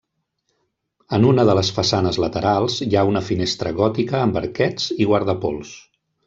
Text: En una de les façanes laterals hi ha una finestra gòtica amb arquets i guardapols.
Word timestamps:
En 1.17 1.27
una 1.31 1.43
de 1.49 1.53
les 1.59 1.69
façanes 1.75 2.17
laterals 2.23 2.79
hi 2.87 2.97
ha 2.97 3.03
una 3.11 3.23
finestra 3.27 3.75
gòtica 3.83 4.23
amb 4.23 4.41
arquets 4.43 4.89
i 4.97 5.09
guardapols. 5.13 5.77